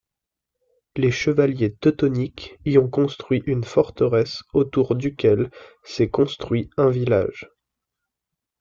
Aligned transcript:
Les 0.95 1.11
chevaliers 1.11 1.73
teutoniques 1.75 2.57
y 2.65 2.79
ont 2.79 2.89
construit 2.89 3.43
une 3.45 3.63
forteresse 3.63 4.41
autour 4.51 4.95
duquel 4.95 5.51
s'est 5.83 6.09
construit 6.09 6.71
un 6.75 6.89
village. 6.89 7.47